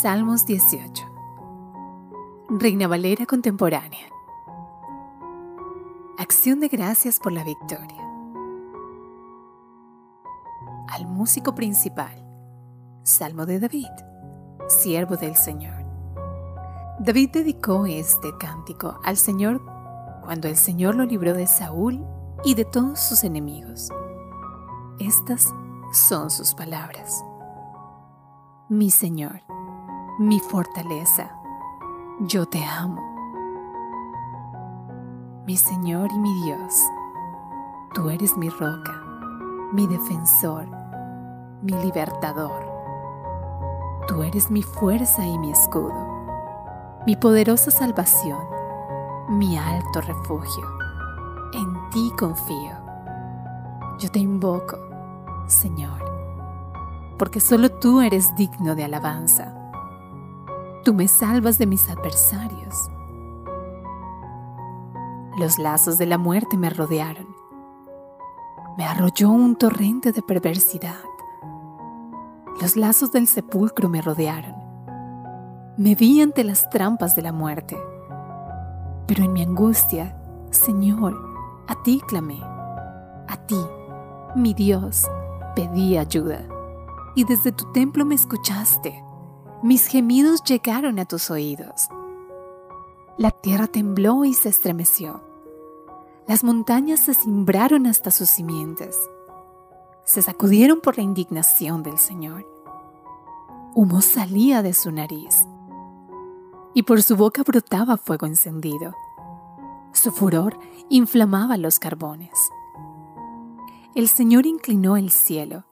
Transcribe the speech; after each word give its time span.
Salmos 0.00 0.46
18. 0.46 1.04
Reina 2.50 2.86
Valera 2.86 3.26
contemporánea. 3.26 4.06
Acción 6.16 6.60
de 6.60 6.68
gracias 6.68 7.18
por 7.18 7.32
la 7.32 7.42
victoria. 7.42 8.00
Al 10.86 11.08
músico 11.08 11.56
principal. 11.56 12.14
Salmo 13.02 13.44
de 13.44 13.58
David, 13.58 13.90
siervo 14.68 15.16
del 15.16 15.34
Señor. 15.34 15.84
David 17.00 17.30
dedicó 17.32 17.84
este 17.84 18.28
cántico 18.38 19.00
al 19.02 19.16
Señor 19.16 19.60
cuando 20.22 20.46
el 20.46 20.56
Señor 20.56 20.94
lo 20.94 21.06
libró 21.06 21.34
de 21.34 21.48
Saúl 21.48 22.06
y 22.44 22.54
de 22.54 22.64
todos 22.64 23.00
sus 23.00 23.24
enemigos. 23.24 23.88
Estas 25.00 25.52
son 25.92 26.30
sus 26.30 26.54
palabras. 26.54 27.24
Mi 28.68 28.90
Señor, 28.90 29.42
mi 30.18 30.40
fortaleza, 30.40 31.30
yo 32.18 32.44
te 32.44 32.64
amo. 32.64 33.00
Mi 35.46 35.56
Señor 35.56 36.10
y 36.10 36.18
mi 36.18 36.42
Dios, 36.42 36.74
tú 37.94 38.10
eres 38.10 38.36
mi 38.36 38.48
roca, 38.48 39.00
mi 39.72 39.86
defensor, 39.86 40.66
mi 41.62 41.72
libertador. 41.72 42.66
Tú 44.08 44.24
eres 44.24 44.50
mi 44.50 44.62
fuerza 44.62 45.24
y 45.24 45.38
mi 45.38 45.52
escudo, 45.52 46.08
mi 47.06 47.14
poderosa 47.14 47.70
salvación, 47.70 48.40
mi 49.28 49.56
alto 49.56 50.00
refugio. 50.00 50.66
En 51.54 51.90
ti 51.90 52.12
confío. 52.18 52.72
Yo 54.00 54.10
te 54.10 54.18
invoco, 54.18 54.78
Señor, 55.46 56.04
porque 57.20 57.38
solo 57.38 57.70
tú 57.70 58.00
eres 58.00 58.34
digno 58.34 58.74
de 58.74 58.82
alabanza 58.82 59.57
Tú 60.88 60.94
me 60.94 61.06
salvas 61.06 61.58
de 61.58 61.66
mis 61.66 61.86
adversarios. 61.90 62.90
Los 65.38 65.58
lazos 65.58 65.98
de 65.98 66.06
la 66.06 66.16
muerte 66.16 66.56
me 66.56 66.70
rodearon. 66.70 67.26
Me 68.78 68.86
arrolló 68.86 69.28
un 69.28 69.54
torrente 69.54 70.12
de 70.12 70.22
perversidad. 70.22 71.04
Los 72.62 72.74
lazos 72.74 73.12
del 73.12 73.26
sepulcro 73.26 73.90
me 73.90 74.00
rodearon. 74.00 74.54
Me 75.76 75.94
vi 75.94 76.22
ante 76.22 76.42
las 76.42 76.70
trampas 76.70 77.14
de 77.14 77.20
la 77.20 77.32
muerte. 77.32 77.76
Pero 79.06 79.24
en 79.24 79.34
mi 79.34 79.42
angustia, 79.42 80.16
Señor, 80.48 81.14
a 81.66 81.82
ti 81.82 82.00
clamé. 82.08 82.40
A 82.40 83.36
ti, 83.46 83.60
mi 84.34 84.54
Dios, 84.54 85.06
pedí 85.54 85.98
ayuda. 85.98 86.48
Y 87.14 87.24
desde 87.24 87.52
tu 87.52 87.70
templo 87.72 88.06
me 88.06 88.14
escuchaste 88.14 89.04
mis 89.62 89.86
gemidos 89.86 90.42
llegaron 90.44 90.98
a 90.98 91.04
tus 91.04 91.30
oídos. 91.30 91.88
La 93.16 93.32
tierra 93.32 93.66
tembló 93.66 94.24
y 94.24 94.34
se 94.34 94.48
estremeció. 94.48 95.20
Las 96.28 96.44
montañas 96.44 97.00
se 97.00 97.14
cimbraron 97.14 97.86
hasta 97.86 98.10
sus 98.10 98.28
simientes. 98.28 98.96
Se 100.04 100.22
sacudieron 100.22 100.80
por 100.80 100.96
la 100.96 101.02
indignación 101.02 101.82
del 101.82 101.98
Señor. 101.98 102.46
Humo 103.74 104.00
salía 104.00 104.62
de 104.62 104.74
su 104.74 104.92
nariz 104.92 105.46
y 106.74 106.84
por 106.84 107.02
su 107.02 107.16
boca 107.16 107.42
brotaba 107.42 107.96
fuego 107.96 108.26
encendido. 108.26 108.94
Su 109.92 110.12
furor 110.12 110.58
inflamaba 110.88 111.56
los 111.56 111.78
carbones. 111.80 112.30
El 113.96 114.08
Señor 114.08 114.46
inclinó 114.46 114.96
el 114.96 115.10
cielo 115.10 115.64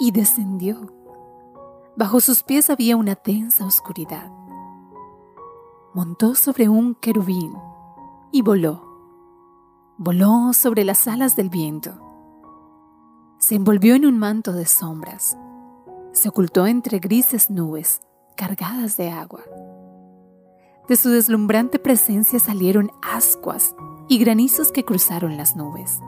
y 0.00 0.12
descendió 0.12 0.93
Bajo 1.96 2.18
sus 2.20 2.42
pies 2.42 2.70
había 2.70 2.96
una 2.96 3.16
densa 3.24 3.64
oscuridad. 3.64 4.32
Montó 5.94 6.34
sobre 6.34 6.68
un 6.68 6.96
querubín 6.96 7.54
y 8.32 8.42
voló. 8.42 8.82
Voló 9.96 10.52
sobre 10.54 10.82
las 10.82 11.06
alas 11.06 11.36
del 11.36 11.50
viento. 11.50 11.92
Se 13.38 13.54
envolvió 13.54 13.94
en 13.94 14.06
un 14.06 14.18
manto 14.18 14.52
de 14.52 14.66
sombras. 14.66 15.38
Se 16.10 16.28
ocultó 16.28 16.66
entre 16.66 16.98
grises 16.98 17.48
nubes 17.48 18.00
cargadas 18.36 18.96
de 18.96 19.10
agua. 19.10 19.42
De 20.88 20.96
su 20.96 21.10
deslumbrante 21.10 21.78
presencia 21.78 22.40
salieron 22.40 22.90
ascuas 23.02 23.76
y 24.08 24.18
granizos 24.18 24.72
que 24.72 24.84
cruzaron 24.84 25.36
las 25.36 25.54
nubes. 25.54 26.00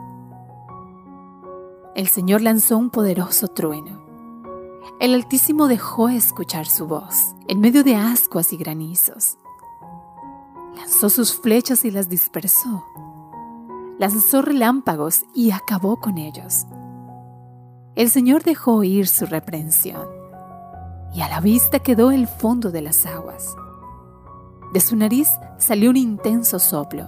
El 1.95 2.09
Señor 2.09 2.41
lanzó 2.41 2.77
un 2.77 2.89
poderoso 2.89 3.47
trueno 3.47 4.06
el 4.99 5.13
Altísimo 5.13 5.67
dejó 5.67 6.09
escuchar 6.09 6.65
su 6.65 6.87
voz 6.87 7.35
en 7.47 7.59
medio 7.59 7.83
de 7.83 7.95
ascuas 7.95 8.51
y 8.51 8.57
granizos. 8.57 9.37
Lanzó 10.75 11.09
sus 11.09 11.33
flechas 11.39 11.85
y 11.85 11.91
las 11.91 12.09
dispersó. 12.09 12.83
Lanzó 13.99 14.41
relámpagos 14.41 15.25
y 15.35 15.51
acabó 15.51 15.99
con 15.99 16.17
ellos. 16.17 16.65
El 17.95 18.09
Señor 18.09 18.43
dejó 18.43 18.75
oír 18.75 19.07
su 19.07 19.25
reprensión 19.25 20.07
y 21.13 21.21
a 21.21 21.29
la 21.29 21.41
vista 21.41 21.79
quedó 21.79 22.11
el 22.11 22.27
fondo 22.27 22.71
de 22.71 22.81
las 22.81 23.05
aguas. 23.05 23.55
De 24.73 24.79
su 24.79 24.95
nariz 24.95 25.29
salió 25.57 25.89
un 25.89 25.97
intenso 25.97 26.59
soplo 26.59 27.07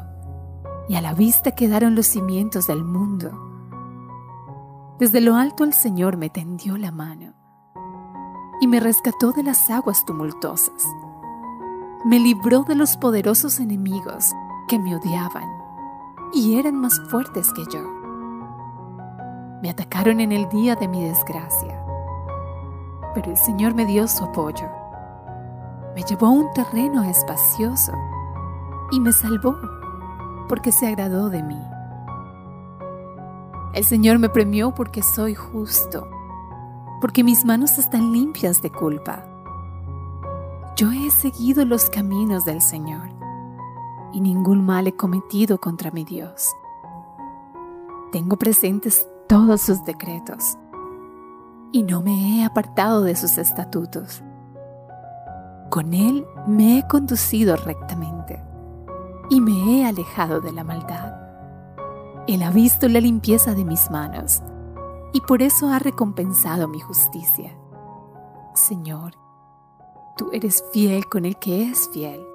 y 0.87 0.95
a 0.95 1.01
la 1.01 1.13
vista 1.13 1.51
quedaron 1.51 1.95
los 1.95 2.07
cimientos 2.07 2.67
del 2.67 2.83
mundo. 2.83 3.31
Desde 4.99 5.21
lo 5.21 5.35
alto 5.35 5.63
el 5.63 5.73
Señor 5.73 6.17
me 6.17 6.29
tendió 6.29 6.77
la 6.77 6.91
mano 6.91 7.38
y 8.59 8.67
me 8.67 8.79
rescató 8.79 9.31
de 9.31 9.43
las 9.43 9.69
aguas 9.69 10.05
tumultuosas. 10.05 10.87
Me 12.05 12.19
libró 12.19 12.63
de 12.63 12.75
los 12.75 12.97
poderosos 12.97 13.59
enemigos 13.59 14.33
que 14.67 14.79
me 14.79 14.95
odiaban 14.95 15.49
y 16.33 16.57
eran 16.57 16.75
más 16.75 16.99
fuertes 17.09 17.51
que 17.53 17.65
yo. 17.65 17.81
Me 19.61 19.69
atacaron 19.69 20.19
en 20.19 20.31
el 20.31 20.47
día 20.49 20.75
de 20.75 20.87
mi 20.87 21.03
desgracia, 21.03 21.83
pero 23.13 23.31
el 23.31 23.37
Señor 23.37 23.73
me 23.75 23.85
dio 23.85 24.07
su 24.07 24.23
apoyo. 24.23 24.69
Me 25.95 26.03
llevó 26.03 26.27
a 26.27 26.31
un 26.31 26.51
terreno 26.53 27.03
espacioso 27.03 27.91
y 28.91 28.99
me 28.99 29.11
salvó 29.11 29.57
porque 30.47 30.71
se 30.71 30.87
agradó 30.87 31.29
de 31.29 31.43
mí. 31.43 31.61
El 33.73 33.83
Señor 33.83 34.19
me 34.19 34.29
premió 34.29 34.73
porque 34.73 35.03
soy 35.03 35.35
justo 35.35 36.07
porque 37.01 37.23
mis 37.23 37.45
manos 37.45 37.77
están 37.77 38.11
limpias 38.11 38.61
de 38.61 38.71
culpa. 38.71 39.25
Yo 40.75 40.91
he 40.91 41.11
seguido 41.11 41.65
los 41.65 41.89
caminos 41.89 42.45
del 42.45 42.61
Señor 42.61 43.09
y 44.13 44.21
ningún 44.21 44.65
mal 44.65 44.87
he 44.87 44.95
cometido 44.95 45.59
contra 45.59 45.91
mi 45.91 46.03
Dios. 46.03 46.55
Tengo 48.11 48.37
presentes 48.37 49.07
todos 49.27 49.61
sus 49.61 49.83
decretos 49.83 50.57
y 51.71 51.83
no 51.83 52.01
me 52.01 52.39
he 52.39 52.43
apartado 52.43 53.03
de 53.03 53.15
sus 53.15 53.37
estatutos. 53.37 54.23
Con 55.69 55.93
Él 55.93 56.25
me 56.47 56.79
he 56.79 56.87
conducido 56.87 57.55
rectamente 57.55 58.43
y 59.29 59.39
me 59.41 59.51
he 59.81 59.85
alejado 59.85 60.41
de 60.41 60.51
la 60.51 60.63
maldad. 60.63 61.13
Él 62.27 62.41
ha 62.43 62.49
visto 62.49 62.87
la 62.87 62.99
limpieza 62.99 63.53
de 63.53 63.65
mis 63.65 63.91
manos 63.91 64.41
y 65.13 65.21
por 65.21 65.41
eso 65.41 65.69
ha 65.69 65.79
recompensado 65.79 66.67
mi 66.67 66.79
justicia. 66.79 67.57
Señor, 68.53 69.13
tú 70.17 70.29
eres 70.33 70.63
fiel 70.71 71.07
con 71.07 71.25
el 71.25 71.37
que 71.37 71.69
es 71.69 71.89
fiel 71.89 72.25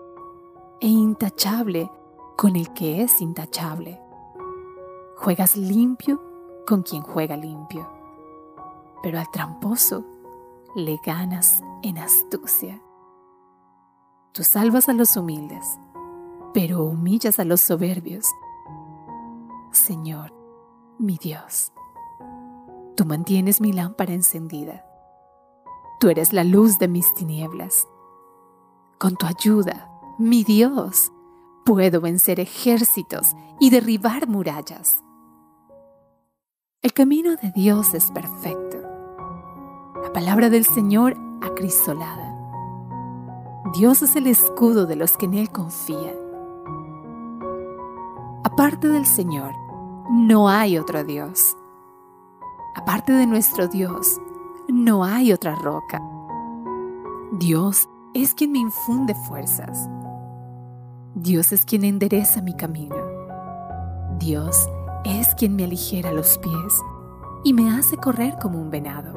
e 0.80 0.88
intachable 0.88 1.90
con 2.36 2.56
el 2.56 2.72
que 2.72 3.02
es 3.02 3.20
intachable. 3.20 4.00
Juegas 5.16 5.56
limpio 5.56 6.20
con 6.66 6.82
quien 6.82 7.02
juega 7.02 7.37
limpio, 7.37 7.88
pero 9.02 9.19
al 9.19 9.31
tramposo 9.31 10.04
le 10.75 10.99
ganas 11.04 11.62
en 11.82 11.99
astucia. 11.99 12.82
Tú 14.32 14.43
salvas 14.43 14.88
a 14.88 14.93
los 14.93 15.16
humildes, 15.16 15.78
pero 16.52 16.82
humillas 16.82 17.38
a 17.38 17.44
los 17.44 17.60
soberbios. 17.60 18.26
Señor, 19.70 20.32
mi 20.99 21.16
Dios. 21.19 21.72
Tú 22.96 23.05
mantienes 23.05 23.61
mi 23.61 23.73
lámpara 23.73 24.12
encendida. 24.12 24.85
Tú 25.99 26.11
eres 26.11 26.32
la 26.32 26.44
luz 26.44 26.79
de 26.79 26.87
mis 26.87 27.12
tinieblas. 27.14 27.88
Con 28.99 29.17
tu 29.17 29.26
ayuda, 29.26 29.91
mi 30.19 30.44
Dios, 30.44 31.11
puedo 31.64 32.00
vencer 32.00 32.38
ejércitos 32.38 33.32
y 33.58 33.70
derribar 33.70 34.29
murallas. 34.29 35.02
El 36.82 36.93
camino 36.93 37.35
de 37.35 37.50
Dios 37.50 37.94
es 37.94 38.12
perfecto. 38.12 38.79
La 40.02 40.12
palabra 40.12 40.49
del 40.49 40.64
Señor 40.64 41.17
acrisolada. 41.43 42.32
Dios 43.73 44.02
es 44.02 44.14
el 44.14 44.29
escudo 44.29 44.87
de 44.87 44.94
los 44.94 45.17
que 45.17 45.26
en 45.26 45.35
Él 45.35 45.50
confían. 45.50 46.14
Aparte 48.44 48.87
del 48.87 49.06
Señor, 49.06 49.52
no 50.11 50.49
hay 50.49 50.79
otro 50.79 51.02
Dios. 51.02 51.56
Aparte 52.94 53.12
de 53.12 53.26
nuestro 53.26 53.67
Dios, 53.67 54.20
no 54.69 55.02
hay 55.02 55.32
otra 55.32 55.56
roca. 55.56 56.00
Dios 57.32 57.88
es 58.14 58.35
quien 58.35 58.52
me 58.52 58.61
infunde 58.61 59.17
fuerzas. 59.26 59.91
Dios 61.17 61.50
es 61.50 61.64
quien 61.64 61.82
endereza 61.82 62.41
mi 62.41 62.55
camino. 62.55 62.94
Dios 64.20 64.69
es 65.05 65.35
quien 65.35 65.56
me 65.56 65.64
aligera 65.64 66.12
los 66.12 66.38
pies 66.38 66.82
y 67.43 67.52
me 67.52 67.76
hace 67.76 67.96
correr 67.96 68.37
como 68.41 68.62
un 68.62 68.70
venado. 68.70 69.12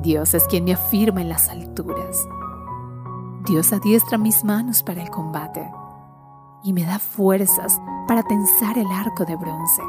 Dios 0.00 0.32
es 0.32 0.44
quien 0.44 0.62
me 0.62 0.74
afirma 0.74 1.20
en 1.20 1.30
las 1.30 1.48
alturas. 1.48 2.28
Dios 3.44 3.72
adiestra 3.72 4.18
mis 4.18 4.44
manos 4.44 4.84
para 4.84 5.02
el 5.02 5.10
combate 5.10 5.68
y 6.62 6.72
me 6.72 6.84
da 6.84 7.00
fuerzas 7.00 7.80
para 8.06 8.22
tensar 8.22 8.78
el 8.78 8.86
arco 8.86 9.24
de 9.24 9.34
bronce. 9.34 9.82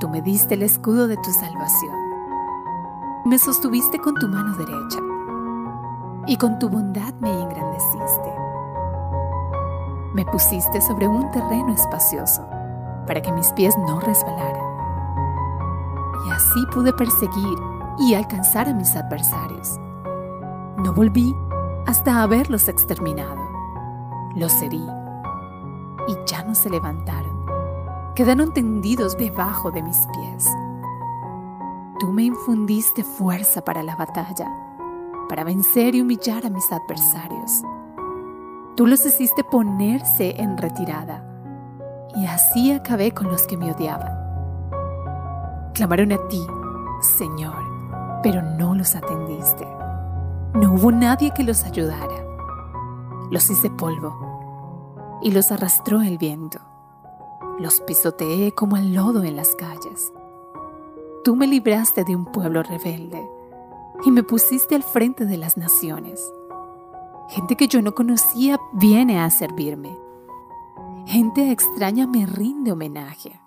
Tú 0.00 0.08
me 0.08 0.20
diste 0.22 0.54
el 0.54 0.62
escudo 0.62 1.06
de 1.06 1.16
tu 1.16 1.30
salvación. 1.32 1.94
Me 3.24 3.38
sostuviste 3.38 3.98
con 3.98 4.14
tu 4.14 4.28
mano 4.28 4.54
derecha 4.56 4.98
y 6.26 6.36
con 6.36 6.58
tu 6.58 6.68
bondad 6.68 7.14
me 7.20 7.30
engrandeciste. 7.30 8.34
Me 10.14 10.24
pusiste 10.26 10.80
sobre 10.80 11.08
un 11.08 11.30
terreno 11.30 11.72
espacioso 11.72 12.46
para 13.06 13.20
que 13.22 13.32
mis 13.32 13.52
pies 13.52 13.76
no 13.78 14.00
resbalaran. 14.00 14.62
Y 16.26 16.30
así 16.30 16.66
pude 16.72 16.92
perseguir 16.92 17.58
y 17.98 18.14
alcanzar 18.14 18.68
a 18.68 18.74
mis 18.74 18.94
adversarios. 18.96 19.78
No 20.78 20.92
volví 20.92 21.34
hasta 21.86 22.22
haberlos 22.22 22.68
exterminado. 22.68 23.42
Los 24.34 24.60
herí 24.62 24.84
y 26.08 26.16
ya 26.26 26.42
no 26.44 26.54
se 26.54 26.70
levantaron. 26.70 27.33
Quedaron 28.14 28.54
tendidos 28.54 29.18
debajo 29.18 29.72
de 29.72 29.82
mis 29.82 30.06
pies. 30.12 30.48
Tú 31.98 32.12
me 32.12 32.22
infundiste 32.22 33.02
fuerza 33.02 33.60
para 33.64 33.82
la 33.82 33.96
batalla, 33.96 34.54
para 35.28 35.42
vencer 35.42 35.96
y 35.96 36.00
humillar 36.00 36.46
a 36.46 36.50
mis 36.50 36.70
adversarios. 36.70 37.62
Tú 38.76 38.86
los 38.86 39.04
hiciste 39.04 39.42
ponerse 39.42 40.40
en 40.40 40.56
retirada 40.56 41.24
y 42.14 42.24
así 42.26 42.70
acabé 42.70 43.10
con 43.10 43.26
los 43.26 43.48
que 43.48 43.56
me 43.56 43.72
odiaban. 43.72 44.12
Clamaron 45.74 46.12
a 46.12 46.28
ti, 46.28 46.46
Señor, 47.00 47.64
pero 48.22 48.42
no 48.42 48.76
los 48.76 48.94
atendiste. 48.94 49.66
No 50.54 50.74
hubo 50.74 50.92
nadie 50.92 51.32
que 51.32 51.42
los 51.42 51.64
ayudara. 51.64 52.24
Los 53.32 53.50
hice 53.50 53.70
polvo 53.70 55.18
y 55.20 55.32
los 55.32 55.50
arrastró 55.50 56.00
el 56.00 56.16
viento. 56.16 56.60
Los 57.58 57.80
pisoteé 57.80 58.52
como 58.52 58.76
el 58.76 58.94
lodo 58.94 59.22
en 59.22 59.36
las 59.36 59.54
calles. 59.54 60.12
Tú 61.22 61.36
me 61.36 61.46
libraste 61.46 62.04
de 62.04 62.16
un 62.16 62.26
pueblo 62.26 62.62
rebelde 62.62 63.26
y 64.04 64.10
me 64.10 64.22
pusiste 64.22 64.74
al 64.74 64.82
frente 64.82 65.24
de 65.24 65.36
las 65.36 65.56
naciones. 65.56 66.20
Gente 67.28 67.56
que 67.56 67.68
yo 67.68 67.80
no 67.80 67.94
conocía 67.94 68.58
viene 68.72 69.20
a 69.20 69.30
servirme. 69.30 69.96
Gente 71.06 71.50
extraña 71.50 72.06
me 72.06 72.26
rinde 72.26 72.72
homenaje. 72.72 73.40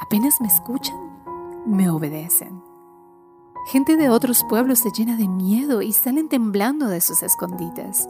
Apenas 0.00 0.40
me 0.40 0.46
escuchan, 0.46 0.96
me 1.66 1.90
obedecen. 1.90 2.62
Gente 3.66 3.96
de 3.96 4.08
otros 4.08 4.44
pueblos 4.48 4.78
se 4.78 4.92
llena 4.92 5.16
de 5.16 5.26
miedo 5.26 5.82
y 5.82 5.92
salen 5.92 6.28
temblando 6.28 6.86
de 6.86 7.00
sus 7.00 7.22
escondites. 7.22 8.08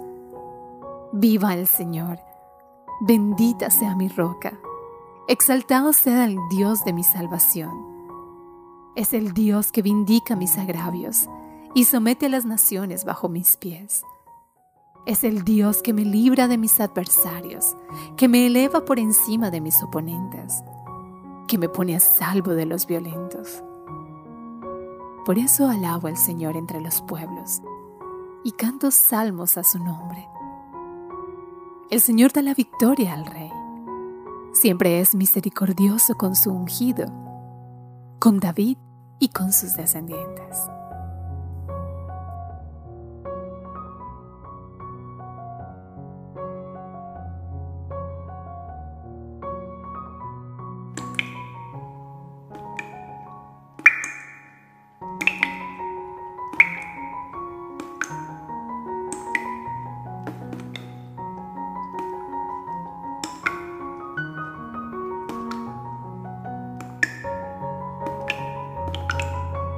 Viva 1.13 1.55
el 1.55 1.67
Señor, 1.67 2.19
bendita 3.01 3.71
sea 3.71 3.97
mi 3.97 4.09
roca, 4.09 4.59
exaltado 5.29 5.93
sea 5.93 6.25
el 6.25 6.37
Dios 6.51 6.85
de 6.85 6.93
mi 6.93 7.03
salvación. 7.03 7.73
Es 8.95 9.13
el 9.13 9.33
Dios 9.35 9.73
que 9.73 9.83
vindica 9.83 10.37
mis 10.37 10.57
agravios 10.57 11.29
y 11.75 11.85
somete 11.85 12.27
a 12.27 12.29
las 12.29 12.47
naciones 12.47 13.05
bajo 13.05 13.29
mis 13.29 13.57
pies. 13.57 14.03
Es 15.05 15.25
el 15.25 15.45
Dios 15.45 15.83
que 15.83 15.93
me 15.93 16.05
libra 16.05 16.49
de 16.49 16.59
mis 16.59 16.81
adversarios, 16.81 17.77
que 18.17 18.29
me 18.29 18.47
eleva 18.47 18.85
por 18.85 18.99
encima 18.99 19.51
de 19.51 19.61
mis 19.61 19.83
oponentes, 19.83 20.63
que 21.47 21.59
me 21.59 21.69
pone 21.69 21.95
a 21.97 22.01
salvo 22.01 22.53
de 22.53 22.67
los 22.67 22.87
violentos. 22.87 23.63
Por 25.25 25.39
eso 25.39 25.69
alabo 25.69 26.09
al 26.09 26.17
Señor 26.17 26.57
entre 26.57 26.81
los 26.81 27.03
pueblos 27.03 27.61
y 28.45 28.53
canto 28.53 28.93
salmos 28.93 29.59
a 29.59 29.65
su 29.65 29.79
nombre. 29.79 30.29
El 31.91 32.01
Señor 32.01 32.33
da 32.33 32.43
la 32.43 32.55
victoria 32.55 33.15
al 33.15 33.27
Rey. 33.27 33.51
Siempre 34.59 35.01
es 35.01 35.15
misericordioso 35.15 36.15
con 36.15 36.35
su 36.35 36.51
ungido, 36.51 37.05
con 38.19 38.41
David 38.41 38.79
y 39.19 39.29
con 39.29 39.53
sus 39.53 39.77
descendientes. 39.77 40.57